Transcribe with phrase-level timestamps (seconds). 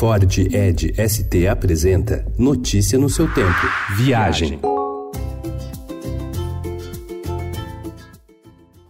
[0.00, 3.68] Ford Ed ST apresenta Notícia no seu tempo.
[3.98, 4.58] Viagem.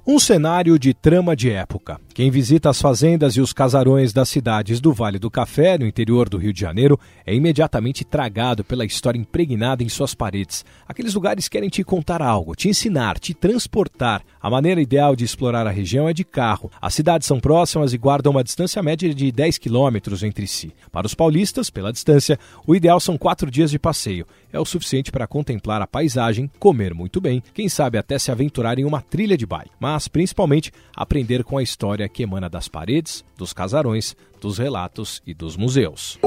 [0.06, 2.00] Um cenário de trama de época.
[2.14, 6.28] Quem visita as fazendas e os casarões das cidades do Vale do Café, no interior
[6.28, 10.64] do Rio de Janeiro, é imediatamente tragado pela história impregnada em suas paredes.
[10.88, 14.22] Aqueles lugares querem te contar algo, te ensinar, te transportar.
[14.40, 16.70] A maneira ideal de explorar a região é de carro.
[16.80, 20.72] As cidades são próximas e guardam uma distância média de 10 quilômetros entre si.
[20.90, 24.26] Para os paulistas, pela distância, o ideal são quatro dias de passeio.
[24.52, 28.78] É o suficiente para contemplar a paisagem, comer muito bem, quem sabe até se aventurar
[28.78, 29.70] em uma trilha de baile.
[29.78, 35.34] Mas, principalmente, aprender com a história que emana das paredes, dos casarões, dos relatos e
[35.34, 36.18] dos museus.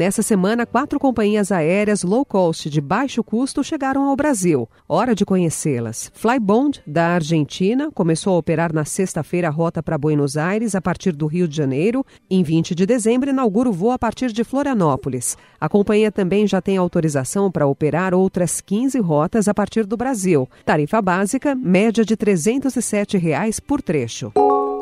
[0.00, 4.66] Nessa semana, quatro companhias aéreas low cost de baixo custo chegaram ao Brasil.
[4.88, 6.10] Hora de conhecê-las.
[6.14, 11.12] Flybond, da Argentina, começou a operar na sexta-feira a rota para Buenos Aires a partir
[11.12, 12.02] do Rio de Janeiro.
[12.30, 15.36] Em 20 de dezembro, inaugura o voo a partir de Florianópolis.
[15.60, 20.48] A companhia também já tem autorização para operar outras 15 rotas a partir do Brasil.
[20.64, 24.32] Tarifa básica, média de 307 reais por trecho.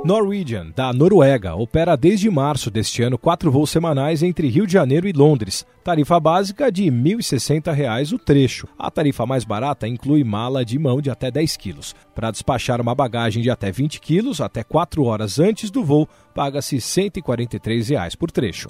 [0.04, 5.08] Norwegian, da Noruega, opera desde março deste ano quatro voos semanais entre Rio de Janeiro
[5.08, 5.66] e Londres.
[5.82, 8.68] Tarifa básica de R$ 1.060 o trecho.
[8.78, 11.94] A tarifa mais barata inclui mala de mão de até 10 quilos.
[12.14, 16.80] Para despachar uma bagagem de até 20 quilos, até 4 horas antes do voo, paga-se
[16.80, 18.68] 143 reais por trecho.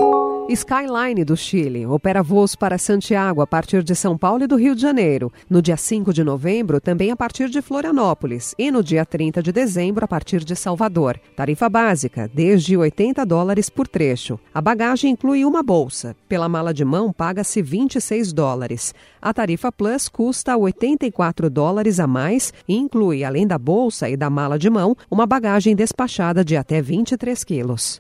[0.51, 4.75] Skyline do Chile opera voos para Santiago a partir de São Paulo e do Rio
[4.75, 5.31] de Janeiro.
[5.49, 8.55] No dia 5 de novembro, também a partir de Florianópolis.
[8.59, 11.21] E no dia 30 de dezembro, a partir de Salvador.
[11.37, 14.41] Tarifa básica, desde 80 dólares por trecho.
[14.55, 16.17] A bagagem inclui uma bolsa.
[16.27, 18.95] Pela mala de mão, paga-se 26 dólares.
[19.21, 24.31] A tarifa Plus custa 84 dólares a mais e inclui, além da bolsa e da
[24.31, 27.99] mala de mão, uma bagagem despachada de até 23 quilos.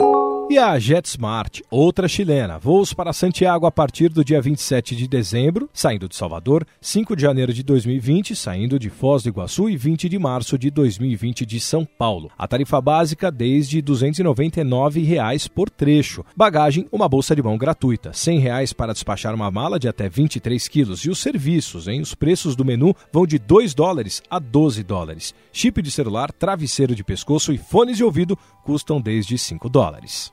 [0.50, 5.68] E a JetSmart, outra chilena, voos para Santiago a partir do dia 27 de dezembro,
[5.74, 10.08] saindo de Salvador, 5 de janeiro de 2020, saindo de Foz do Iguaçu e 20
[10.08, 12.30] de março de 2020 de São Paulo.
[12.38, 16.24] A tarifa básica desde 299 reais por trecho.
[16.34, 20.66] Bagagem, uma bolsa de mão gratuita, 100 reais para despachar uma mala de até 23
[20.66, 21.00] quilos.
[21.00, 22.00] E os serviços, hein?
[22.00, 25.34] Os preços do menu vão de 2 dólares a 12 dólares.
[25.52, 30.32] Chip de celular, travesseiro de pescoço e fones de ouvido custam desde 5 dólares.